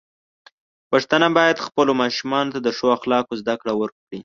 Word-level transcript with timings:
پښتانه 0.91 1.27
بايد 1.37 1.63
خپلو 1.67 1.91
ماشومانو 2.01 2.53
ته 2.53 2.59
د 2.63 2.67
ښو 2.77 2.87
اخلاقو 2.97 3.33
زده 3.41 3.55
کړه 3.61 3.73
ورکړي. 3.81 4.19